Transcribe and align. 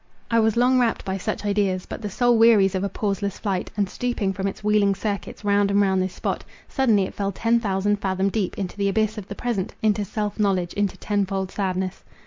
I 0.31 0.39
was 0.39 0.57
long 0.57 0.79
wrapt 0.79 1.05
by 1.05 1.19
such 1.19 1.45
ideas; 1.45 1.85
but 1.85 2.01
the 2.01 2.09
soul 2.09 2.35
wearies 2.35 2.73
of 2.73 2.83
a 2.83 2.89
pauseless 2.89 3.37
flight; 3.37 3.69
and, 3.77 3.87
stooping 3.87 4.33
from 4.33 4.47
its 4.47 4.63
wheeling 4.63 4.95
circuits 4.95 5.43
round 5.45 5.69
and 5.69 5.79
round 5.79 6.01
this 6.01 6.15
spot, 6.15 6.43
suddenly 6.67 7.03
it 7.03 7.13
fell 7.13 7.31
ten 7.31 7.59
thousand 7.59 7.97
fathom 7.97 8.29
deep, 8.31 8.57
into 8.57 8.75
the 8.75 8.89
abyss 8.89 9.19
of 9.19 9.27
the 9.27 9.35
present— 9.35 9.75
into 9.83 10.03
self 10.03 10.39
knowledge—into 10.39 10.97
tenfold 10.97 11.51
sadness. 11.51 12.03